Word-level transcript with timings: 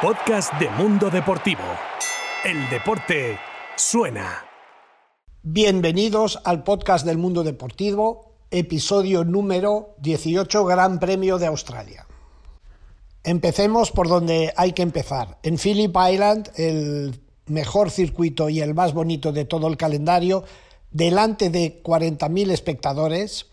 Podcast 0.00 0.52
de 0.60 0.70
Mundo 0.70 1.10
Deportivo. 1.10 1.64
El 2.44 2.70
deporte 2.70 3.36
suena. 3.74 4.44
Bienvenidos 5.42 6.38
al 6.44 6.62
podcast 6.62 7.04
del 7.04 7.18
Mundo 7.18 7.42
Deportivo, 7.42 8.36
episodio 8.52 9.24
número 9.24 9.96
18, 9.98 10.64
Gran 10.66 11.00
Premio 11.00 11.38
de 11.38 11.46
Australia. 11.46 12.06
Empecemos 13.24 13.90
por 13.90 14.06
donde 14.06 14.52
hay 14.56 14.72
que 14.72 14.82
empezar. 14.82 15.38
En 15.42 15.58
Phillip 15.58 15.96
Island, 15.96 16.48
el 16.54 17.20
mejor 17.46 17.90
circuito 17.90 18.48
y 18.48 18.60
el 18.60 18.74
más 18.74 18.94
bonito 18.94 19.32
de 19.32 19.46
todo 19.46 19.66
el 19.66 19.76
calendario, 19.76 20.44
delante 20.92 21.50
de 21.50 21.82
40.000 21.82 22.52
espectadores, 22.52 23.46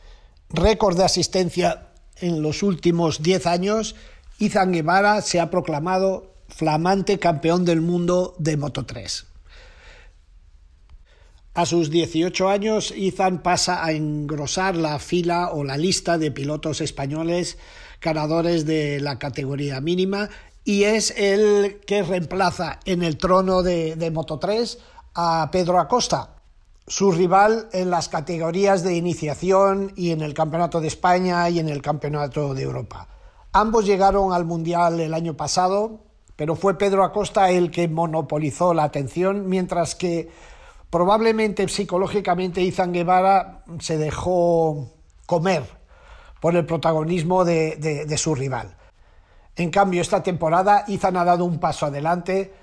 récord 0.49 0.95
de 0.95 1.05
asistencia 1.05 1.87
en 2.17 2.43
los 2.43 2.61
últimos 2.61 3.23
10 3.23 3.47
años, 3.47 3.95
Izan 4.37 4.73
Guevara 4.73 5.21
se 5.21 5.39
ha 5.39 5.49
proclamado 5.49 6.34
flamante 6.55 7.19
campeón 7.19 7.65
del 7.65 7.81
mundo 7.81 8.33
de 8.39 8.55
Moto 8.55 8.85
3. 8.85 9.25
A 11.53 11.65
sus 11.65 11.89
18 11.89 12.47
años, 12.47 12.93
Izan 12.95 13.43
pasa 13.43 13.83
a 13.83 13.91
engrosar 13.91 14.77
la 14.77 14.99
fila 14.99 15.49
o 15.51 15.65
la 15.65 15.75
lista 15.75 16.17
de 16.17 16.31
pilotos 16.31 16.79
españoles 16.79 17.57
ganadores 18.01 18.65
de 18.65 19.01
la 19.01 19.19
categoría 19.19 19.81
mínima 19.81 20.29
y 20.63 20.83
es 20.83 21.11
el 21.17 21.81
que 21.85 22.03
reemplaza 22.03 22.79
en 22.85 23.03
el 23.03 23.17
trono 23.17 23.61
de, 23.61 23.97
de 23.97 24.11
Moto 24.11 24.39
3 24.39 24.77
a 25.13 25.49
Pedro 25.51 25.77
Acosta, 25.77 26.35
su 26.87 27.11
rival 27.11 27.67
en 27.73 27.89
las 27.89 28.07
categorías 28.07 28.81
de 28.81 28.95
iniciación 28.95 29.91
y 29.97 30.11
en 30.11 30.21
el 30.21 30.33
Campeonato 30.33 30.79
de 30.79 30.87
España 30.87 31.49
y 31.49 31.59
en 31.59 31.67
el 31.67 31.81
Campeonato 31.81 32.53
de 32.53 32.63
Europa. 32.63 33.09
Ambos 33.51 33.85
llegaron 33.85 34.31
al 34.31 34.45
Mundial 34.45 35.01
el 35.01 35.13
año 35.13 35.35
pasado, 35.35 36.04
pero 36.35 36.55
fue 36.55 36.77
Pedro 36.77 37.03
Acosta 37.03 37.49
el 37.49 37.71
que 37.71 37.87
monopolizó 37.87 38.73
la 38.73 38.83
atención, 38.83 39.47
mientras 39.47 39.95
que 39.95 40.29
probablemente 40.89 41.67
psicológicamente 41.67 42.61
Izan 42.61 42.93
Guevara 42.93 43.63
se 43.79 43.97
dejó 43.97 44.91
comer 45.25 45.63
por 46.39 46.55
el 46.55 46.65
protagonismo 46.65 47.45
de, 47.45 47.75
de, 47.77 48.17
su 48.17 48.35
rival. 48.35 48.75
En 49.55 49.71
cambio, 49.71 50.01
esta 50.01 50.21
temporada 50.21 50.83
Izan 50.87 51.17
ha 51.17 51.25
dado 51.25 51.45
un 51.45 51.59
paso 51.59 51.85
adelante, 51.85 52.53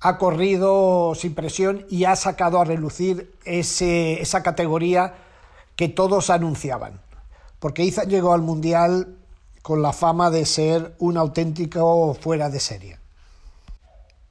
ha 0.00 0.18
corrido 0.18 1.14
sin 1.14 1.34
presión 1.34 1.86
y 1.88 2.04
ha 2.04 2.16
sacado 2.16 2.60
a 2.60 2.64
relucir 2.64 3.34
ese, 3.44 4.20
esa 4.20 4.42
categoría 4.42 5.14
que 5.76 5.88
todos 5.88 6.30
anunciaban. 6.30 7.00
Porque 7.60 7.84
Izan 7.84 8.10
llegó 8.10 8.34
al 8.34 8.42
Mundial 8.42 9.16
con 9.62 9.80
la 9.80 9.92
fama 9.92 10.30
de 10.30 10.44
ser 10.44 10.94
un 10.98 11.16
auténtico 11.16 12.12
fuera 12.20 12.50
de 12.50 12.60
serie. 12.60 13.03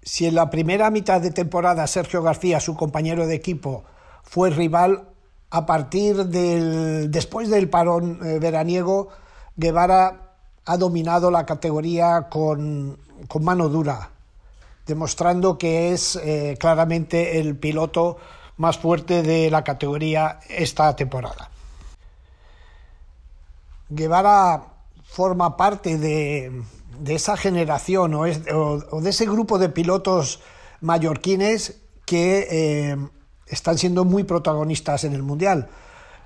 Si 0.04 0.26
en 0.26 0.36
la 0.36 0.50
primera 0.50 0.90
mitad 0.90 1.22
de 1.22 1.32
temporada 1.32 1.88
Sergio 1.88 2.22
García, 2.22 2.60
su 2.60 2.76
compañero 2.76 3.26
de 3.26 3.36
equipo, 3.36 3.86
fue 4.24 4.50
rival, 4.50 5.08
a 5.50 5.66
partir 5.66 6.26
del 6.26 7.12
después 7.12 7.50
del 7.50 7.70
parón 7.70 8.20
eh, 8.24 8.40
veraniego, 8.40 9.10
Guevara 9.56 10.36
ha 10.66 10.78
dominado 10.78 11.30
la 11.32 11.46
categoría 11.46 12.28
con, 12.30 12.98
con 13.28 13.44
mano 13.44 13.70
dura, 13.70 14.10
demostrando 14.88 15.58
que 15.58 15.94
es 15.94 16.16
eh, 16.16 16.58
claramente 16.60 17.40
el 17.40 17.56
piloto 17.56 18.18
más 18.58 18.78
fuerte 18.78 19.24
de 19.24 19.50
la 19.52 19.64
categoría 19.64 20.40
esta 20.50 20.96
temporada. 20.96 21.50
Guevara 23.90 24.64
forma 25.04 25.56
parte 25.56 25.98
de, 25.98 26.64
esa 27.08 27.38
generación 27.38 28.14
o, 28.14 28.24
de 28.26 29.10
ese 29.10 29.26
grupo 29.26 29.60
de 29.60 29.70
pilotos 29.70 30.42
mallorquines 30.82 31.82
que 32.06 32.48
eh, 32.50 32.98
están 33.48 33.78
siendo 33.78 34.06
muy 34.06 34.24
protagonistas 34.24 35.04
en 35.04 35.14
el 35.14 35.24
Mundial. 35.24 35.70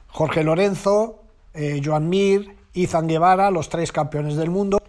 Jorge 0.08 0.44
Lorenzo, 0.44 1.24
eh, 1.53 1.81
Joan 1.84 2.09
Mir, 2.09 2.56
Izan 2.74 3.08
Guevara, 3.08 3.52
los 3.52 3.69
tres 3.69 3.92
campeones 3.92 4.36
del 4.36 4.50
mundo, 4.50 4.80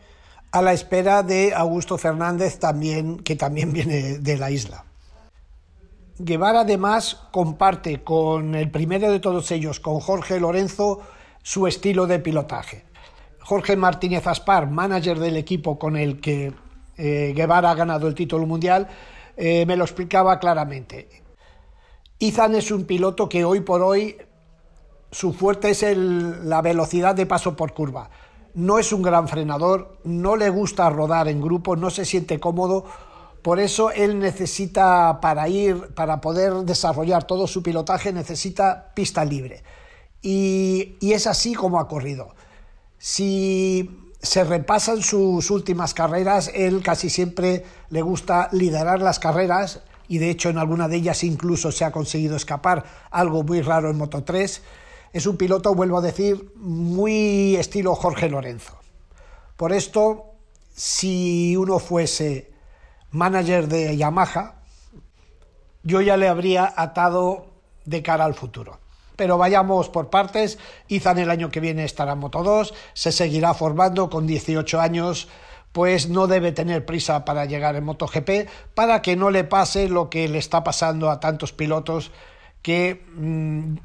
a 0.51 0.63
la 0.63 0.73
espera 0.73 1.23
de 1.23 1.55
Augusto 1.55 1.99
Fernández, 1.99 2.59
también, 2.59 3.19
que 3.19 3.37
también 3.37 3.73
viene 3.73 4.19
de 4.19 4.37
la 4.39 4.51
isla. 4.51 4.85
Guevara 6.19 6.61
además 6.61 7.29
comparte 7.31 8.03
con 8.03 8.55
el 8.55 8.71
primero 8.71 9.11
de 9.11 9.21
todos 9.21 9.51
ellos, 9.53 9.79
con 9.79 10.01
Jorge 10.01 10.41
Lorenzo, 10.41 11.01
su 11.43 11.67
estilo 11.67 12.07
de 12.07 12.19
pilotaje. 12.19 12.85
Jorge 13.49 13.77
Martínez 13.77 14.27
Aspar, 14.27 14.71
manager 14.71 15.19
del 15.19 15.39
equipo 15.39 15.79
con 15.79 15.97
el 15.97 16.21
que 16.21 16.53
eh, 16.99 17.33
Guevara 17.35 17.71
ha 17.71 17.75
ganado 17.75 18.07
el 18.07 18.15
título 18.15 18.47
mundial, 18.47 18.87
eh, 19.39 19.65
me 19.65 19.75
lo 19.75 19.85
explicaba 19.85 20.39
claramente. 20.39 21.09
Izan 22.19 22.57
es 22.57 22.71
un 22.71 22.85
piloto 22.85 23.27
que 23.27 23.47
hoy 23.47 23.61
por 23.61 23.81
hoy 23.81 24.19
su 25.11 25.33
fuerte 25.33 25.71
es 25.71 25.83
la 25.97 26.61
velocidad 26.61 27.15
de 27.15 27.25
paso 27.25 27.57
por 27.57 27.73
curva. 27.73 28.11
No 28.53 28.79
es 28.79 28.93
un 28.93 29.01
gran 29.01 29.29
frenador, 29.29 29.97
no 30.05 30.37
le 30.37 30.51
gusta 30.51 30.91
rodar 30.91 31.27
en 31.27 31.41
grupo, 31.41 31.75
no 31.75 31.89
se 31.89 32.05
siente 32.05 32.39
cómodo. 32.39 32.85
Por 33.41 33.61
eso 33.61 33.91
él 33.93 34.19
necesita, 34.19 35.21
para 35.23 35.49
ir, 35.49 35.95
para 35.95 36.21
poder 36.21 36.53
desarrollar 36.67 37.25
todo 37.25 37.47
su 37.47 37.63
pilotaje, 37.63 38.13
necesita 38.13 38.93
pista 38.93 39.25
libre. 39.25 39.63
y 40.21 40.99
es 41.01 41.27
así 41.27 41.55
como 41.55 41.81
ha 41.81 41.89
corrido. 41.89 42.35
Si 42.99 44.13
se 44.21 44.43
repasan 44.43 45.03
sus 45.03 45.51
últimas 45.51 45.95
carreras, 45.95 46.51
él 46.55 46.83
casi 46.83 47.09
siempre 47.09 47.65
le 47.91 48.03
gusta 48.03 48.49
liderar 48.53 49.01
las 49.01 49.21
carreras 49.21 49.83
y 50.09 50.19
de 50.19 50.31
hecho 50.31 50.49
en 50.49 50.59
alguna 50.59 50.89
de 50.89 50.97
ellas 50.97 51.23
incluso 51.23 51.71
se 51.71 51.85
ha 51.85 51.93
conseguido 51.93 52.35
escapar, 52.35 52.85
algo 53.11 53.45
muy 53.45 53.63
raro 53.63 53.91
en 53.91 53.97
Moto 53.97 54.25
3. 54.25 54.63
Es 55.13 55.27
un 55.27 55.37
piloto, 55.37 55.75
vuelvo 55.75 55.99
a 55.99 56.03
decir, 56.03 56.53
muy 56.57 57.57
estilo 57.57 57.95
Jorge 57.95 58.29
Lorenzo. 58.29 58.77
Por 59.57 59.73
esto, 59.73 60.33
si 60.75 61.57
uno 61.57 61.79
fuese 61.79 62.51
manager 63.13 63.69
de 63.69 63.97
Yamaha, 63.97 64.63
yo 65.85 66.01
ya 66.01 66.17
le 66.17 66.29
habría 66.29 66.73
atado 66.77 67.47
de 67.85 68.03
cara 68.03 68.25
al 68.25 68.35
futuro 68.35 68.79
pero 69.19 69.37
vayamos 69.37 69.91
por 69.91 70.09
partes. 70.09 70.59
Izan 70.87 71.19
el 71.19 71.31
año 71.31 71.51
que 71.51 71.61
viene 71.61 71.85
estará 71.85 72.13
en 72.13 72.21
Moto 72.21 72.43
2, 72.43 72.73
se 72.95 73.13
seguirá 73.13 73.53
formando 73.53 74.09
con 74.09 74.27
18 74.27 74.81
años 74.81 75.29
pues 75.73 76.09
no 76.09 76.27
debe 76.27 76.53
tener 76.53 76.87
prisa 76.87 77.27
para 77.27 77.45
llegar 77.45 77.77
en 77.77 77.85
MotoGP 77.85 78.49
para 78.75 79.03
que 79.03 79.17
no 79.17 79.31
le 79.31 79.45
pase 79.45 79.89
lo 79.89 80.09
que 80.09 80.27
le 80.27 80.39
está 80.39 80.65
pasando 80.65 81.11
a 81.11 81.21
tantos 81.21 81.53
pilotos 81.53 82.11
que 82.63 83.05
mm, 83.15 83.77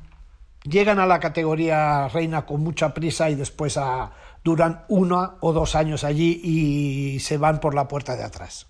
llegan 0.63 0.99
a 0.99 1.05
la 1.05 1.19
categoría 1.19 2.07
reina 2.07 2.45
con 2.45 2.61
mucha 2.61 2.93
prisa 2.93 3.29
y 3.29 3.35
después 3.35 3.77
duran 4.43 4.85
uno 4.87 5.35
o 5.41 5.53
dos 5.53 5.75
años 5.75 6.03
allí 6.03 6.39
y 6.43 7.19
se 7.19 7.37
van 7.37 7.59
por 7.59 7.75
la 7.75 7.87
puerta 7.87 8.15
de 8.15 8.23
atrás. 8.23 8.67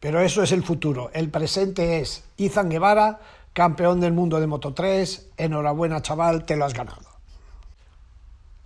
Pero 0.00 0.20
eso 0.20 0.42
es 0.42 0.52
el 0.52 0.62
futuro. 0.62 1.10
El 1.14 1.30
presente 1.30 2.00
es 2.00 2.24
Izan 2.36 2.68
Guevara, 2.68 3.20
campeón 3.54 4.00
del 4.00 4.12
mundo 4.12 4.40
de 4.40 4.48
Moto 4.48 4.74
3, 4.74 5.30
enhorabuena 5.38 6.02
chaval, 6.02 6.44
te 6.44 6.56
lo 6.56 6.66
has 6.66 6.74
ganado. 6.74 7.08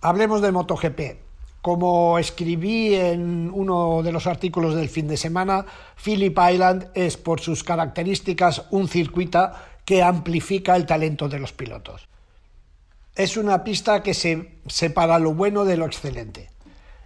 Hablemos 0.01 0.41
de 0.41 0.51
MotoGP. 0.51 0.99
Como 1.61 2.17
escribí 2.17 2.95
en 2.95 3.51
uno 3.53 4.01
de 4.01 4.11
los 4.11 4.27
artículos 4.27 4.75
del 4.75 4.89
fin 4.89 5.07
de 5.07 5.17
semana, 5.17 5.65
Phillip 6.01 6.37
Island 6.51 6.89
es 6.95 7.17
por 7.17 7.41
sus 7.41 7.63
características 7.63 8.65
un 8.71 8.87
circuito 8.87 9.51
que 9.85 10.01
amplifica 10.01 10.75
el 10.75 10.85
talento 10.85 11.29
de 11.29 11.39
los 11.39 11.51
pilotos. 11.51 12.07
Es 13.13 13.37
una 13.37 13.63
pista 13.63 14.01
que 14.01 14.13
se 14.13 14.59
separa 14.67 15.19
lo 15.19 15.33
bueno 15.33 15.65
de 15.65 15.77
lo 15.77 15.85
excelente. 15.85 16.49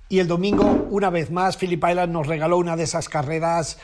Y 0.07 0.19
el 0.19 0.27
domingo, 0.27 0.87
una 0.91 1.09
vez 1.09 1.31
más, 1.31 1.57
Phillip 1.57 1.83
Island 1.83 2.13
nos 2.13 2.27
regaló 2.27 2.57
una 2.57 2.75
de 2.75 2.83
esas 2.83 3.09
carreras 3.09 3.79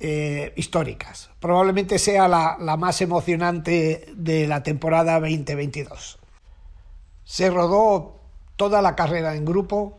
eh, 0.00 0.52
históricas. 0.56 1.30
Probablemente 1.40 1.98
sea 1.98 2.28
la, 2.28 2.56
la, 2.60 2.76
más 2.76 3.00
emocionante 3.00 4.06
de 4.14 4.46
la 4.46 4.62
temporada 4.62 5.18
2022. 5.18 6.18
Se 7.24 7.50
rodó 7.50 8.20
toda 8.56 8.80
la 8.80 8.94
carrera 8.94 9.34
en 9.34 9.44
grupo 9.44 9.98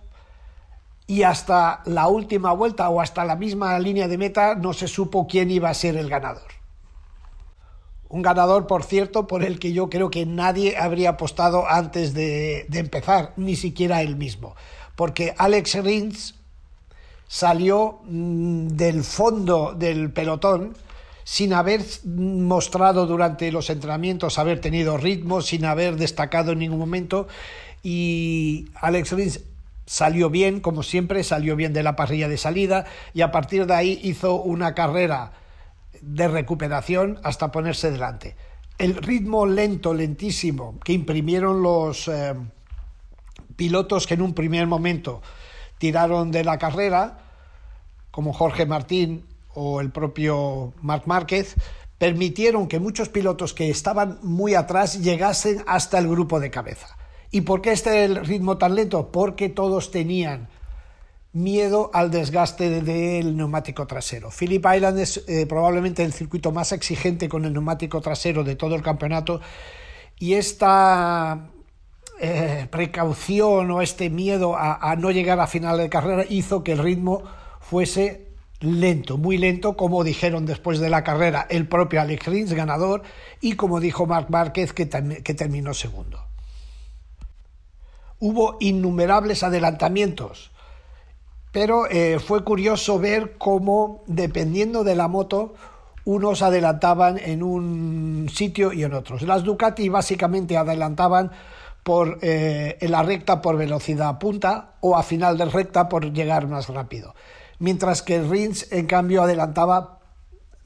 y 1.05 1.23
hasta 1.23 1.81
la 1.85 2.07
última 2.07 2.53
vuelta 2.53 2.89
o 2.89 3.01
hasta 3.01 3.25
la 3.25 3.35
misma 3.35 3.77
línea 3.79 4.07
de 4.07 4.17
meta 4.17 4.55
no 4.55 4.73
se 4.73 4.87
supo 4.87 5.27
quién 5.27 5.51
iba 5.51 5.69
a 5.69 5.73
ser 5.73 5.97
el 5.97 6.09
ganador. 6.09 6.47
Un 8.07 8.21
ganador, 8.21 8.67
por 8.67 8.83
cierto, 8.83 9.27
por 9.27 9.43
el 9.43 9.59
que 9.59 9.73
yo 9.73 9.89
creo 9.89 10.09
que 10.09 10.25
nadie 10.25 10.77
habría 10.77 11.11
apostado 11.11 11.67
antes 11.69 12.13
de, 12.13 12.65
de 12.69 12.79
empezar, 12.79 13.33
ni 13.35 13.55
siquiera 13.55 14.01
él 14.01 14.15
mismo. 14.15 14.55
Porque 14.95 15.35
Alex 15.37 15.83
Rins 15.83 16.38
salió 17.29 17.99
mm, 18.05 18.69
del 18.69 19.03
fondo 19.03 19.75
del 19.77 20.11
pelotón 20.11 20.75
sin 21.23 21.53
haber 21.53 21.85
mostrado 22.03 23.05
durante 23.05 23.51
los 23.51 23.69
entrenamientos 23.69 24.39
haber 24.39 24.59
tenido 24.59 24.97
ritmo, 24.97 25.43
sin 25.43 25.63
haber 25.63 25.95
destacado 25.95 26.53
en 26.53 26.59
ningún 26.59 26.79
momento. 26.79 27.27
Y 27.83 28.69
Alex 28.73 29.11
Rins 29.11 29.41
salió 29.85 30.31
bien, 30.31 30.59
como 30.59 30.81
siempre, 30.81 31.23
salió 31.23 31.55
bien 31.55 31.71
de 31.71 31.83
la 31.83 31.95
parrilla 31.95 32.27
de 32.27 32.37
salida 32.37 32.85
y 33.13 33.21
a 33.21 33.31
partir 33.31 33.67
de 33.67 33.75
ahí 33.75 33.99
hizo 34.01 34.41
una 34.41 34.73
carrera 34.73 35.33
de 36.01 36.27
recuperación 36.27 37.19
hasta 37.23 37.51
ponerse 37.51 37.91
delante. 37.91 38.35
El 38.79 38.95
ritmo 38.95 39.45
lento, 39.45 39.93
lentísimo 39.93 40.79
que 40.83 40.93
imprimieron 40.93 41.61
los 41.61 42.07
eh, 42.07 42.33
pilotos 43.55 44.07
que 44.07 44.15
en 44.15 44.23
un 44.23 44.33
primer 44.33 44.65
momento 44.65 45.21
tiraron 45.79 46.29
de 46.29 46.43
la 46.43 46.59
carrera, 46.59 47.17
como 48.11 48.33
Jorge 48.33 48.67
Martín 48.67 49.25
o 49.55 49.81
el 49.81 49.91
propio 49.91 50.73
Marc 50.81 51.07
Márquez, 51.07 51.55
permitieron 51.97 52.67
que 52.67 52.79
muchos 52.79 53.09
pilotos 53.09 53.53
que 53.53 53.69
estaban 53.69 54.19
muy 54.21 54.53
atrás 54.53 55.01
llegasen 55.01 55.63
hasta 55.65 55.97
el 55.97 56.07
grupo 56.07 56.39
de 56.39 56.51
cabeza. 56.51 56.95
¿Y 57.31 57.41
por 57.41 57.61
qué 57.61 57.71
este 57.71 58.05
el 58.05 58.25
ritmo 58.25 58.57
tan 58.57 58.75
lento? 58.75 59.11
Porque 59.11 59.49
todos 59.49 59.91
tenían 59.91 60.47
miedo 61.31 61.91
al 61.93 62.09
desgaste 62.09 62.81
del 62.81 63.37
neumático 63.37 63.85
trasero. 63.85 64.29
Phillip 64.31 64.65
Island 64.65 64.99
es 64.99 65.23
eh, 65.27 65.45
probablemente 65.45 66.03
el 66.03 66.13
circuito 66.13 66.51
más 66.51 66.71
exigente 66.71 67.29
con 67.29 67.45
el 67.45 67.53
neumático 67.53 68.01
trasero 68.01 68.43
de 68.43 68.55
todo 68.55 68.75
el 68.75 68.81
campeonato 68.81 69.41
y 70.17 70.33
esta 70.33 71.49
eh, 72.19 72.67
precaución 72.69 73.71
o 73.71 73.81
este 73.81 74.09
miedo 74.09 74.55
a, 74.57 74.95
no 74.97 75.11
llegar 75.11 75.39
a 75.39 75.47
final 75.47 75.77
de 75.77 75.89
carrera 75.89 76.25
hizo 76.29 76.63
que 76.63 76.73
el 76.73 76.79
ritmo 76.79 77.23
fuese 77.59 78.27
lento, 78.59 79.17
muy 79.17 79.37
lento, 79.37 79.77
como 79.77 80.03
dijeron 80.03 80.45
después 80.45 80.79
de 80.79 80.89
la 80.89 81.03
carrera 81.03 81.47
el 81.49 81.67
propio 81.67 82.01
Alex 82.01 82.25
Rins, 82.27 82.53
ganador, 82.53 83.03
y 83.41 83.53
como 83.53 83.79
dijo 83.79 84.05
Marc 84.05 84.29
Márquez, 84.29 84.73
que, 84.73 84.89
que 84.89 85.33
terminó 85.33 85.73
segundo 85.73 86.29
hubo 88.19 88.57
innumerables 88.59 89.43
adelantamientos, 89.43 90.51
pero 91.51 91.87
eh, 91.89 92.19
fue 92.19 92.43
curioso 92.43 92.99
ver 92.99 93.37
cómo, 93.37 94.03
dependiendo 94.07 94.83
de 94.83 94.95
la 94.95 95.07
moto, 95.07 95.55
unos 96.05 96.41
adelantaban 96.41 97.17
en 97.17 97.43
un 97.43 98.29
sitio 98.33 98.73
y 98.73 98.83
en 98.83 98.93
otros. 98.93 99.21
Las 99.23 99.43
Ducati 99.43 99.89
básicamente 99.89 100.57
adelantaban 100.57 101.31
eh, 102.21 102.77
en 102.79 102.91
la 102.91 103.03
recta 103.03 103.41
por 103.41 103.57
velocidad 103.57 104.19
punta 104.19 104.75
o 104.81 104.95
a 104.95 105.03
final 105.03 105.37
de 105.37 105.45
recta 105.45 105.89
por 105.89 106.11
llegar 106.11 106.47
más 106.47 106.67
rápido. 106.69 107.15
Mientras 107.59 108.01
que 108.01 108.21
Rins, 108.21 108.71
en 108.71 108.85
cambio, 108.85 109.23
adelantaba 109.23 109.99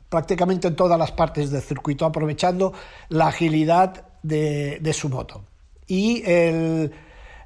prácticamente 0.10 0.68
en 0.68 0.76
todas 0.76 1.00
las 1.00 1.12
partes 1.12 1.50
del 1.50 1.62
circuito, 1.62 2.06
aprovechando 2.06 2.74
la 3.10 3.28
agilidad 3.28 4.06
de, 4.22 4.94
su 4.94 5.10
moto. 5.10 5.44
Y 5.88 6.22
el, 6.30 6.92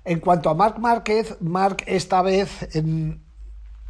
en 0.03 0.19
cuanto 0.19 0.49
a 0.49 0.53
Marc 0.53 0.77
Márquez, 0.79 1.37
Marc 1.39 1.83
esta 1.87 2.21
vez 2.21 2.67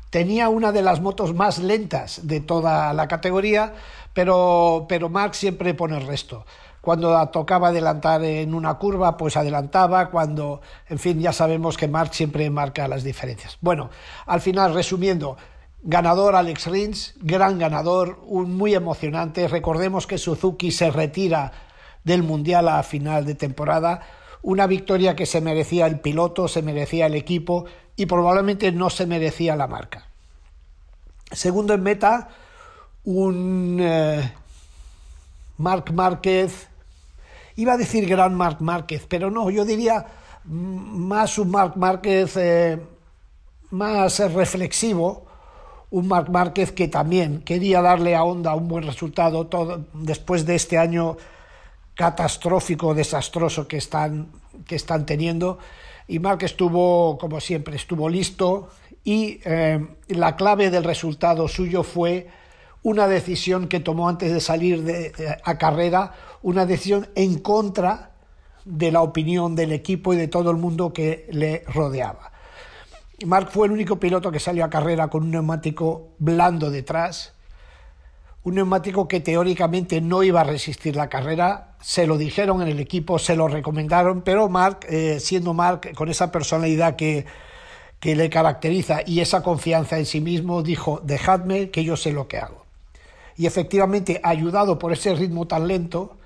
tenía 0.10 0.50
una 0.50 0.72
de 0.72 0.82
las 0.82 1.02
motos 1.02 1.34
más 1.34 1.60
lentas 1.60 2.28
de 2.28 2.40
toda 2.40 2.94
la 2.94 3.08
categoría, 3.08 3.74
pero, 4.14 4.86
pero 4.88 5.10
Marc 5.10 5.34
siempre 5.34 5.74
pone 5.74 5.98
el 5.98 6.06
resto. 6.06 6.46
Cuando 6.88 7.28
tocaba 7.32 7.68
adelantar 7.68 8.24
en 8.24 8.54
una 8.54 8.76
curva, 8.76 9.18
pues 9.18 9.36
adelantaba. 9.36 10.10
Cuando, 10.10 10.62
en 10.88 10.98
fin, 10.98 11.20
ya 11.20 11.34
sabemos 11.34 11.76
que 11.76 11.90
Marc 11.90 12.14
siempre 12.14 12.50
marca 12.50 12.88
las 12.88 13.04
diferencias. 13.04 13.58
Bueno, 13.60 13.90
al 14.26 14.40
final, 14.40 14.74
resumiendo, 14.74 15.36
ganador 15.84 16.38
Alex 16.38 16.68
Rins, 16.68 17.16
gran 17.20 17.60
ganador, 17.60 18.22
un 18.26 18.56
muy 18.56 18.74
emocionante. 18.74 19.50
Recordemos 19.50 20.08
que 20.08 20.18
Suzuki 20.18 20.72
se 20.72 20.90
retira 20.90 21.52
del 22.06 22.24
Mundial 22.24 22.70
a 22.70 22.82
final 22.84 23.26
de 23.26 23.36
temporada 23.36 24.04
una 24.42 24.66
victoria 24.66 25.14
que 25.14 25.26
se 25.26 25.42
merecía 25.42 25.88
el 25.88 26.00
piloto, 26.00 26.48
se 26.48 26.62
merecía 26.62 27.08
el 27.08 27.16
equipo 27.16 27.66
y 27.98 28.06
probablemente 28.06 28.72
no 28.72 28.90
se 28.90 29.08
merecía 29.08 29.58
la 29.58 29.68
marca. 29.68 30.08
Segundo 31.34 31.74
en 31.74 31.84
meta, 31.84 32.30
un 33.04 33.78
eh, 33.82 34.32
Marc 35.58 35.92
Márquez, 35.92 36.67
iba 37.58 37.74
a 37.74 37.78
decir 37.78 38.08
gran 38.08 38.34
Marc 38.34 38.62
Márquez, 38.62 39.06
pero 39.10 39.30
no, 39.30 39.50
yo 39.50 39.66
diría 39.66 40.06
más 40.46 41.38
un 41.38 41.52
Marc 41.52 41.76
Márquez 41.76 42.38
eh, 42.38 42.80
más 43.72 44.20
reflexivo, 44.34 45.26
un 45.90 46.08
Marc 46.08 46.30
Márquez 46.30 46.72
que 46.72 46.88
también 46.88 47.42
quería 47.42 47.82
darle 47.82 48.16
a 48.16 48.24
Honda 48.24 48.56
un 48.56 48.68
buen 48.68 48.86
resultado 48.86 49.48
todo, 49.48 49.86
después 49.94 50.46
de 50.46 50.56
este 50.56 50.78
año 50.78 51.18
catastrófico, 51.96 52.94
desastroso 52.94 53.68
que 53.68 53.78
están, 53.78 54.28
que 54.66 54.76
están 54.76 55.06
teniendo. 55.06 55.58
Y 56.08 56.20
Mark 56.20 56.44
estuvo, 56.44 57.18
como 57.18 57.42
siempre, 57.42 57.76
estuvo 57.76 58.08
listo 58.08 58.70
y 59.04 59.42
eh, 59.46 59.86
la 60.10 60.36
clave 60.36 60.70
del 60.70 60.84
resultado 60.84 61.48
suyo 61.48 61.84
fue 61.84 62.28
una 62.88 63.10
decisión 63.10 63.68
que 63.68 63.82
tomó 63.82 64.08
antes 64.08 64.32
de 64.32 64.40
salir 64.40 65.14
a 65.44 65.58
carrera, 65.58 66.14
una 66.42 66.66
decisión 66.66 67.10
en 67.16 67.38
contra 67.40 68.12
de 68.64 68.94
la 68.94 69.02
opinión 69.02 69.58
del 69.58 69.74
equipo 69.74 70.14
y 70.14 70.16
de 70.16 70.30
todo 70.30 70.52
el 70.52 70.56
mundo 70.56 70.94
que 70.94 71.28
le 71.30 71.66
rodeaba. 71.68 72.32
Mark 73.26 73.50
fue 73.52 73.68
el 73.68 73.74
único 73.74 74.00
piloto 74.00 74.32
que 74.32 74.40
salió 74.40 74.64
a 74.64 74.70
carrera 74.70 75.10
con 75.10 75.24
un 75.24 75.32
neumático 75.32 76.14
blando 76.18 76.72
detrás, 76.72 77.34
un 78.44 78.56
neumático 78.56 79.06
que 79.06 79.20
teóricamente 79.20 80.00
no 80.00 80.24
iba 80.24 80.40
a 80.40 80.46
resistir 80.46 80.96
la 80.96 81.10
carrera, 81.10 81.76
se 81.82 82.08
lo 82.08 82.18
dijeron 82.18 82.62
en 82.62 82.70
el 82.70 82.80
equipo, 82.80 83.20
se 83.20 83.36
lo 83.36 83.50
recomendaron, 83.50 84.22
pero 84.22 84.48
Mark, 84.48 84.86
eh, 84.88 85.20
siendo 85.20 85.54
Mark 85.54 85.94
con 85.94 86.08
esa 86.08 86.32
personalidad 86.32 86.96
que, 86.96 87.26
que 88.00 88.16
le 88.16 88.30
caracteriza 88.30 89.02
y 89.06 89.20
esa 89.20 89.44
confianza 89.44 89.98
en 89.98 90.06
sí 90.06 90.22
mismo, 90.22 90.64
dijo, 90.64 91.02
dejadme 91.04 91.70
que 91.70 91.84
yo 91.84 91.98
sé 91.98 92.14
lo 92.14 92.30
que 92.30 92.38
hago. 92.38 92.57
Y 93.38 93.46
efectivamente, 93.46 94.20
ayudado 94.24 94.80
por 94.80 94.92
ese 94.92 95.14
ritmo 95.14 95.48
tan 95.48 95.68
lento, 95.68 96.18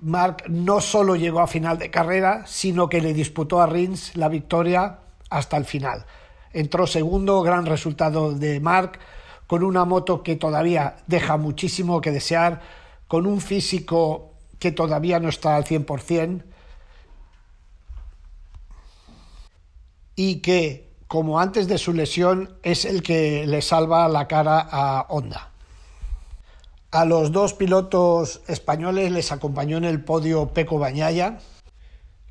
Mark 0.00 0.44
no 0.48 0.80
solo 0.80 1.14
llegó 1.14 1.40
a 1.40 1.46
final 1.46 1.78
de 1.78 1.90
carrera, 1.90 2.44
sino 2.46 2.88
que 2.88 3.00
le 3.00 3.14
disputó 3.14 3.60
a 3.60 3.66
Rins 3.66 4.16
la 4.16 4.28
victoria 4.28 4.98
hasta 5.30 5.56
el 5.56 5.64
final. 5.64 6.04
Entró 6.52 6.86
segundo, 6.86 7.42
gran 7.42 7.66
resultado 7.66 8.32
de 8.32 8.58
Mark 8.58 8.98
con 9.46 9.62
una 9.62 9.84
moto 9.84 10.22
que 10.22 10.36
todavía 10.36 10.96
deja 11.06 11.36
muchísimo 11.36 12.00
que 12.00 12.10
desear, 12.10 12.62
con 13.06 13.26
un 13.26 13.40
físico 13.40 14.32
que 14.58 14.72
todavía 14.72 15.20
no 15.20 15.28
está 15.28 15.56
al 15.56 15.64
100% 15.64 16.42
y 20.16 20.36
que, 20.36 20.90
como 21.06 21.38
antes 21.38 21.68
de 21.68 21.78
su 21.78 21.92
lesión, 21.92 22.56
es 22.62 22.84
el 22.84 23.02
que 23.02 23.46
le 23.46 23.60
salva 23.60 24.08
la 24.08 24.26
cara 24.26 24.66
a 24.70 25.06
Honda. 25.10 25.51
A 26.92 27.06
los 27.06 27.32
dos 27.32 27.54
pilotos 27.54 28.42
españoles 28.48 29.10
les 29.10 29.32
acompañó 29.32 29.78
en 29.78 29.84
el 29.84 30.04
podio 30.04 30.52
Peco 30.52 30.78
Bañaya, 30.78 31.38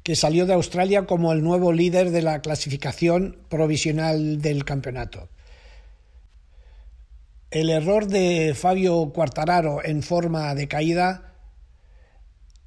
que 0.03 0.15
salió 0.15 0.45
de 0.45 0.53
Australia 0.53 1.07
como 1.07 1.33
el 1.33 1.43
nuevo 1.43 1.73
líder 1.73 2.11
de 2.11 2.21
la 2.21 2.41
clasificación 2.41 3.37
provisional 3.49 4.39
del 4.39 4.63
campeonato. 4.63 5.29
El 7.49 7.71
error 7.71 8.05
de 8.05 8.53
Fabio 8.53 9.11
Quartararo 9.11 9.83
en 9.83 10.03
forma 10.03 10.53
de 10.53 10.67
caída 10.67 11.33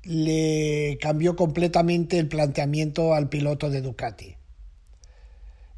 le 0.02 0.98
cambió 1.00 1.36
completamente 1.36 2.18
el 2.18 2.26
planteamiento 2.26 3.14
al 3.14 3.28
piloto 3.28 3.70
de 3.70 3.82
Ducati. 3.82 4.34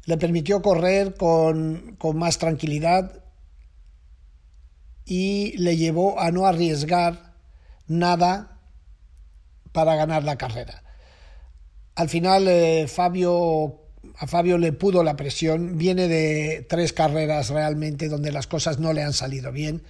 Le 0.05 0.17
permitió 0.17 0.63
correr 0.63 1.13
con, 1.13 1.95
con 1.99 2.17
más 2.17 2.39
tranquilidad 2.39 3.23
y 5.07 5.57
le 5.57 5.77
llevó 5.77 6.19
a 6.19 6.31
no 6.31 6.45
arriesgar 6.45 7.33
nada 7.87 8.59
para 9.71 9.95
ganar 9.95 10.23
la 10.23 10.37
carrera. 10.37 10.83
Al 11.95 12.09
final, 12.09 12.47
eh, 12.47 12.87
Fabio 12.87 13.87
a 14.15 14.27
Fabio 14.27 14.57
le 14.57 14.73
pudo 14.73 15.03
la 15.03 15.15
presión, 15.15 15.77
viene 15.77 16.07
de 16.07 16.65
tres 16.67 16.93
carreras 16.93 17.49
realmente 17.49 18.09
donde 18.09 18.31
las 18.31 18.47
cosas 18.47 18.79
no 18.79 18.93
le 18.93 19.03
han 19.03 19.13
salido 19.13 19.51
bien. 19.51 19.83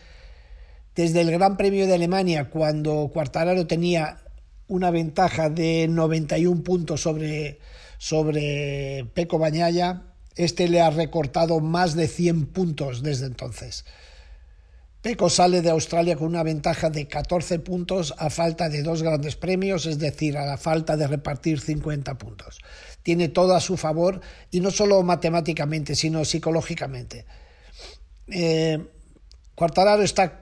Desde 0.96 1.22
el 1.22 1.32
Gran 1.32 1.58
Premio 1.58 1.86
de 1.88 1.94
Alemania, 1.94 2.50
cuando 2.50 3.10
Quartararo 3.14 3.68
tenía 3.68 4.18
una 4.68 4.92
ventaja 4.92 5.50
de 5.50 5.88
91 5.88 6.64
puntos 6.64 7.02
sobre, 7.02 7.60
sobre 8.00 9.06
Peco 9.14 9.38
Bañaya, 9.38 10.04
este 10.36 10.68
le 10.68 10.82
ha 10.82 10.90
recortado 10.90 11.60
más 11.60 11.96
de 11.96 12.08
100 12.08 12.48
puntos 12.48 13.04
desde 13.04 13.28
entonces. 13.28 13.86
Peco 15.02 15.30
sale 15.30 15.62
de 15.62 15.70
Australia 15.70 16.16
con 16.16 16.28
una 16.28 16.44
ventaja 16.44 16.90
de 16.90 17.08
14 17.08 17.60
puntos 17.60 18.16
a 18.18 18.30
falta 18.30 18.68
de 18.68 18.82
dos 18.82 19.04
grandes 19.04 19.36
premios, 19.36 19.86
es 19.86 20.00
decir, 20.00 20.38
a 20.38 20.46
la 20.46 20.58
falta 20.58 20.98
de 20.98 21.08
repartir 21.08 21.60
50 21.60 22.18
puntos. 22.18 22.60
Tiene 23.04 23.30
todo 23.30 23.56
a 23.56 23.62
su 23.62 23.78
favor 23.78 24.22
y 24.50 24.60
no 24.60 24.72
solo 24.72 25.02
matemáticamente, 25.04 25.96
sino 25.96 26.26
psicológicamente. 26.26 27.26
Eh, 28.28 28.84
está 30.04 30.42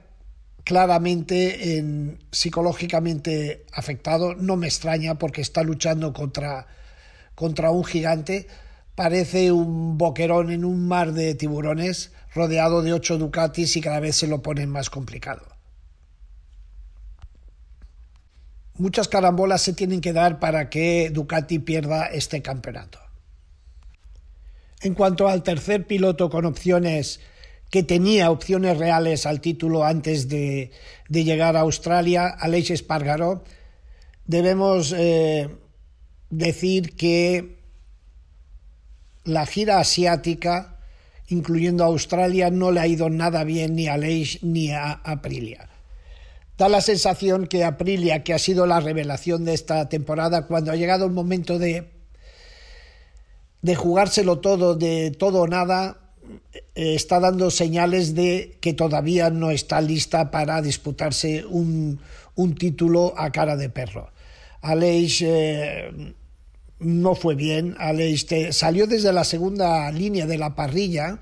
claramente 0.64 1.78
en, 1.78 2.18
psicológicamente 2.32 3.66
afectado, 3.72 4.34
no 4.34 4.56
me 4.56 4.66
extraña 4.66 5.16
porque 5.16 5.42
está 5.42 5.62
luchando 5.62 6.12
contra, 6.12 6.66
contra 7.36 7.70
un 7.70 7.84
gigante, 7.84 8.48
parece 8.96 9.52
un 9.52 9.96
boquerón 9.96 10.50
en 10.50 10.64
un 10.64 10.88
mar 10.88 11.12
de 11.12 11.34
tiburones 11.36 12.10
rodeado 12.36 12.82
de 12.82 12.92
ocho 12.92 13.18
Ducatis 13.18 13.76
y 13.76 13.80
cada 13.80 13.98
vez 13.98 14.14
se 14.14 14.28
lo 14.28 14.42
ponen 14.42 14.70
más 14.70 14.90
complicado. 14.90 15.44
Muchas 18.74 19.08
carambolas 19.08 19.62
se 19.62 19.72
tienen 19.72 20.02
que 20.02 20.12
dar 20.12 20.38
para 20.38 20.68
que 20.68 21.10
Ducati 21.10 21.58
pierda 21.58 22.06
este 22.06 22.42
campeonato. 22.42 23.00
En 24.82 24.92
cuanto 24.92 25.28
al 25.28 25.42
tercer 25.42 25.86
piloto 25.86 26.28
con 26.28 26.44
opciones 26.44 27.20
que 27.70 27.82
tenía 27.82 28.30
opciones 28.30 28.76
reales 28.76 29.24
al 29.24 29.40
título 29.40 29.84
antes 29.84 30.28
de, 30.28 30.70
llegar 31.08 31.56
a 31.56 31.60
Australia, 31.60 32.26
Aleix 32.28 32.70
Espargaró, 32.70 33.44
debemos 34.26 34.94
eh, 34.96 35.48
decir 36.28 36.94
que 36.96 37.56
la 39.24 39.46
gira 39.46 39.80
asiática, 39.80 40.75
incluyendo 41.28 41.84
Australia, 41.84 42.50
no 42.50 42.70
le 42.70 42.80
ha 42.80 42.86
ido 42.86 43.10
nada 43.10 43.44
bien 43.44 43.74
ni 43.74 43.88
a 43.88 43.94
Aleix 43.94 44.42
ni 44.42 44.70
a 44.70 44.92
Aprilia. 44.92 45.68
Da 46.56 46.68
la 46.68 46.80
sensación 46.80 47.46
que 47.46 47.64
Aprilia, 47.64 48.24
que 48.24 48.32
ha 48.32 48.38
sido 48.38 48.66
la 48.66 48.80
revelación 48.80 49.44
de 49.44 49.52
esta 49.52 49.88
temporada, 49.88 50.46
cuando 50.46 50.72
ha 50.72 50.76
llegado 50.76 51.04
el 51.04 51.12
momento 51.12 51.58
de, 51.58 51.90
de 53.60 53.74
jugárselo 53.74 54.38
todo, 54.38 54.74
de 54.74 55.10
todo 55.10 55.42
o 55.42 55.48
nada, 55.48 55.98
eh, 56.74 56.94
está 56.94 57.20
dando 57.20 57.50
señales 57.50 58.14
de 58.14 58.56
que 58.60 58.72
todavía 58.72 59.30
no 59.30 59.50
está 59.50 59.80
lista 59.80 60.30
para 60.30 60.62
disputarse 60.62 61.44
un, 61.44 62.00
un 62.34 62.54
título 62.54 63.14
a 63.16 63.30
cara 63.32 63.56
de 63.56 63.68
perro. 63.68 64.10
Aleix 64.62 65.22
eh, 65.22 66.14
no 66.78 67.14
fue 67.14 67.34
bien, 67.34 67.74
Aleix 67.78 68.26
salió 68.50 68.86
desde 68.86 69.12
la 69.12 69.24
segunda 69.24 69.90
línea 69.92 70.26
de 70.26 70.38
la 70.38 70.54
parrilla, 70.54 71.20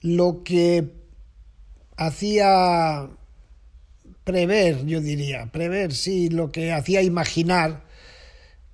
lo 0.00 0.42
que 0.42 0.92
hacía 1.96 3.08
prever, 4.24 4.86
yo 4.86 5.00
diría, 5.00 5.46
prever, 5.52 5.92
sí, 5.92 6.28
lo 6.28 6.50
que 6.50 6.72
hacía 6.72 7.02
imaginar 7.02 7.84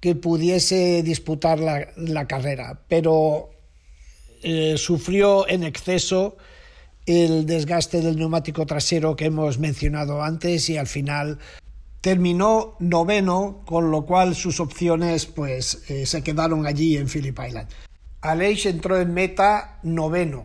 que 0.00 0.14
pudiese 0.14 1.02
disputar 1.02 1.58
la, 1.58 2.26
carrera, 2.26 2.80
pero 2.88 3.50
eh, 4.42 4.76
sufrió 4.78 5.46
en 5.48 5.64
exceso 5.64 6.36
el 7.06 7.44
desgaste 7.44 8.00
del 8.00 8.16
neumático 8.16 8.64
trasero 8.64 9.16
que 9.16 9.26
hemos 9.26 9.58
mencionado 9.58 10.22
antes 10.22 10.70
y 10.70 10.78
al 10.78 10.86
final 10.86 11.38
terminó 12.00 12.76
noveno, 12.78 13.62
con 13.66 13.90
lo 13.90 14.06
cual 14.06 14.34
sus 14.34 14.60
opciones 14.60 15.26
pues 15.26 15.82
eh, 15.90 16.06
se 16.06 16.22
quedaron 16.22 16.66
allí 16.66 16.96
en 16.96 17.08
Phillip 17.08 17.38
Island. 17.46 17.68
Aleix 18.22 18.66
entró 18.66 18.98
en 19.00 19.14
meta 19.14 19.78
noveno, 19.82 20.44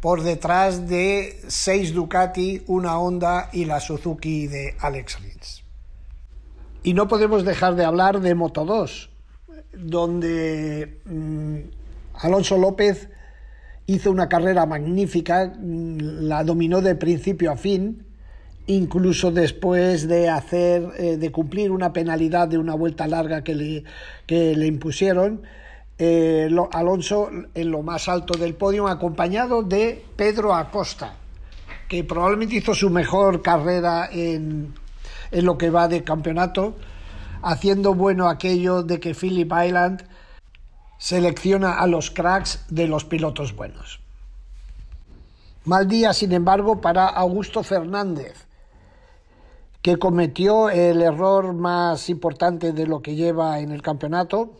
por 0.00 0.22
detrás 0.22 0.88
de 0.88 1.40
seis 1.48 1.94
Ducati, 1.94 2.62
una 2.66 2.98
Honda 2.98 3.50
y 3.52 3.64
la 3.64 3.80
Suzuki 3.80 4.46
de 4.46 4.74
Alex 4.80 5.20
Rins. 5.20 5.64
Y 6.82 6.92
no 6.92 7.08
podemos 7.08 7.44
dejar 7.44 7.76
de 7.76 7.84
hablar 7.84 8.20
de 8.20 8.34
Moto 8.34 8.64
2, 8.66 9.10
donde 9.72 11.00
mm, 11.06 11.56
Alonso 12.14 12.58
López 12.58 13.08
hizo 13.86 14.10
una 14.10 14.28
carrera 14.28 14.66
magnífica, 14.66 15.46
mm, 15.58 15.96
la 16.26 16.44
dominó 16.44 16.82
de 16.82 16.94
principio 16.94 17.50
a 17.52 17.56
fin, 17.56 18.06
incluso 18.66 19.30
después 19.30 20.08
de 20.08 20.28
hacer 20.28 20.88
eh, 20.96 21.16
de 21.16 21.30
cumplir 21.30 21.70
una 21.70 21.92
penalidad 21.92 22.48
de 22.48 22.58
una 22.58 22.74
vuelta 22.74 23.06
larga 23.06 23.44
que 23.44 23.54
le, 23.54 23.84
que 24.26 24.56
le 24.56 24.66
impusieron 24.66 25.42
eh, 25.98 26.50
Alonso 26.72 27.30
en 27.54 27.70
lo 27.70 27.82
más 27.82 28.08
alto 28.08 28.36
del 28.38 28.54
podio, 28.54 28.88
acompañado 28.88 29.62
de 29.62 30.04
Pedro 30.16 30.54
Acosta, 30.54 31.14
que 31.88 32.02
probablemente 32.04 32.56
hizo 32.56 32.74
su 32.74 32.90
mejor 32.90 33.42
carrera 33.42 34.08
en, 34.10 34.74
en 35.30 35.44
lo 35.44 35.56
que 35.56 35.70
va 35.70 35.86
de 35.86 36.02
campeonato, 36.02 36.74
haciendo 37.42 37.94
bueno 37.94 38.28
aquello 38.28 38.82
de 38.82 38.98
que 38.98 39.14
Phillip 39.14 39.52
Island 39.52 40.04
selecciona 40.98 41.74
a 41.74 41.86
los 41.86 42.10
cracks 42.10 42.64
de 42.70 42.88
los 42.88 43.04
pilotos 43.04 43.54
buenos. 43.54 44.00
Mal 45.64 45.86
día, 45.86 46.12
sin 46.12 46.32
embargo, 46.32 46.80
para 46.80 47.06
Augusto 47.06 47.62
Fernández, 47.62 48.46
que 49.84 49.98
cometió 49.98 50.70
el 50.70 51.02
error 51.02 51.52
más 51.52 52.08
importante 52.08 52.72
de 52.72 52.86
lo 52.86 53.02
que 53.02 53.16
lleva 53.16 53.60
en 53.60 53.70
el 53.70 53.82
campeonato, 53.82 54.52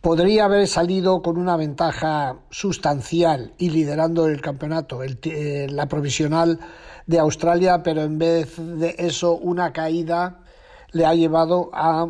podría 0.00 0.44
haber 0.44 0.68
salido 0.68 1.20
con 1.20 1.36
una 1.36 1.56
ventaja 1.56 2.36
sustancial 2.48 3.54
y 3.58 3.70
liderando 3.70 4.28
el 4.28 4.40
campeonato, 4.40 5.00
eh, 5.02 5.66
la 5.68 5.88
provisional 5.88 6.60
de 7.08 7.18
Australia, 7.18 7.82
pero 7.82 8.02
en 8.02 8.18
vez 8.18 8.54
de 8.56 8.94
eso 8.98 9.36
una 9.36 9.72
caída 9.72 10.44
le 10.92 11.06
ha 11.06 11.14
llevado 11.16 11.70
a 11.72 12.06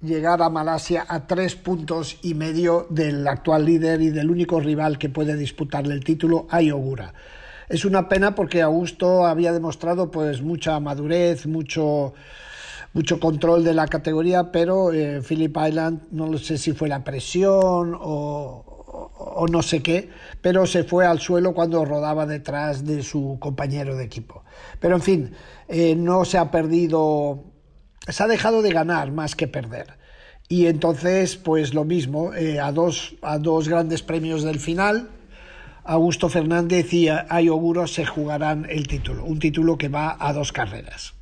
llegar 0.00 0.40
a 0.40 0.48
Malasia 0.48 1.04
a 1.06 1.26
tres 1.26 1.54
puntos 1.54 2.18
y 2.22 2.32
medio 2.32 2.86
del 2.88 3.28
actual 3.28 3.66
líder 3.66 4.00
y 4.00 4.08
del 4.08 4.30
único 4.30 4.58
rival 4.58 4.96
que 4.96 5.10
puede 5.10 5.36
disputarle 5.36 5.92
el 5.92 6.02
título, 6.02 6.46
Ayogura. 6.48 7.12
Es 7.68 7.84
una 7.84 8.08
pena 8.08 8.34
porque 8.34 8.62
Augusto 8.62 9.26
había 9.26 9.52
demostrado 9.52 10.10
pues 10.10 10.42
mucha 10.42 10.78
madurez, 10.80 11.46
mucho 11.46 12.14
mucho 12.96 13.20
control 13.20 13.62
de 13.62 13.74
la 13.74 13.86
categoría, 13.88 14.50
pero 14.50 14.90
eh, 14.90 15.20
Phillip 15.20 15.54
Island, 15.68 16.00
no 16.12 16.38
sé 16.38 16.56
si 16.56 16.72
fue 16.72 16.88
la 16.88 17.04
presión 17.04 17.94
o, 18.00 19.44
no 19.50 19.62
sé 19.62 19.82
qué, 19.82 20.08
pero 20.40 20.66
se 20.66 20.82
fue 20.82 21.04
al 21.04 21.20
suelo 21.20 21.52
cuando 21.52 21.84
rodaba 21.84 22.24
detrás 22.24 22.86
de 22.86 23.02
su 23.02 23.36
compañero 23.38 23.96
de 23.96 24.04
equipo. 24.04 24.44
Pero 24.80 24.96
en 24.96 25.02
fin, 25.02 25.32
eh, 25.68 25.94
no 25.94 26.24
se 26.24 26.38
ha 26.38 26.50
perdido, 26.50 27.44
se 28.08 28.22
ha 28.22 28.28
dejado 28.28 28.62
de 28.62 28.70
ganar 28.70 29.12
más 29.12 29.36
que 29.36 29.46
perder. 29.46 29.98
Y 30.48 30.64
entonces, 30.66 31.36
pues 31.36 31.74
lo 31.74 31.84
mismo, 31.84 32.32
eh, 32.32 32.60
a, 32.60 32.72
dos, 32.72 33.16
a 33.20 33.38
dos 33.38 33.68
grandes 33.68 34.02
premios 34.02 34.42
del 34.42 34.58
final, 34.58 35.10
Augusto 35.86 36.28
Fernández 36.28 36.92
y 36.92 37.08
Ayoguro 37.08 37.86
se 37.86 38.04
jugarán 38.04 38.66
el 38.68 38.86
título, 38.86 39.24
un 39.24 39.38
título 39.38 39.78
que 39.78 39.88
va 39.88 40.16
a 40.18 40.32
dos 40.32 40.52
carreras. 40.52 41.14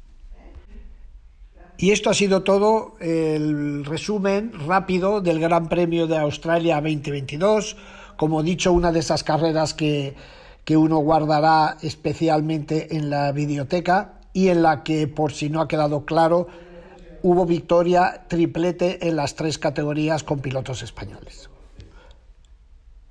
Y 1.77 1.91
esto 1.91 2.11
ha 2.11 2.15
sido 2.15 2.43
todo 2.43 2.95
el 3.01 3.85
resumen 3.85 4.53
rápido 4.67 5.21
del 5.21 5.41
Gran 5.41 5.69
Premio 5.69 6.07
de 6.07 6.17
Australia 6.17 6.77
2022. 6.77 7.77
Como 8.17 8.43
dicho, 8.43 8.73
una 8.73 8.93
de 8.93 9.01
esas 9.01 9.25
carreras 9.25 9.75
que, 9.75 10.15
que 10.65 10.77
uno 10.77 10.99
guardará 10.99 11.77
especialmente 11.83 12.97
en 12.97 13.11
la 13.11 13.33
biblioteca 13.33 14.21
y 14.33 14.49
en 14.49 14.63
la 14.63 14.83
que, 14.83 15.09
por 15.09 15.33
si 15.33 15.51
no 15.51 15.61
ha 15.61 15.69
quedado 15.69 16.05
claro, 16.05 16.47
hubo 17.23 17.45
victoria 17.45 18.25
triplete 18.29 19.09
en 19.09 19.17
las 19.17 19.35
tres 19.35 19.59
categorías 19.59 20.23
con 20.23 20.41
pilotos 20.41 20.83
españoles. 20.83 21.51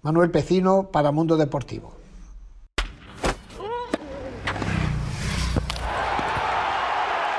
Manuel 0.03 0.31
Pecino 0.31 0.89
para 0.91 1.13
Mundo 1.13 1.37
Deportivo. 1.37 1.93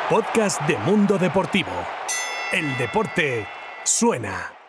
Podcast 0.09 0.63
de 0.63 0.79
Mundo 0.79 1.19
Deportivo. 1.19 1.69
El 2.53 2.75
deporte 2.79 3.47
suena. 3.85 4.64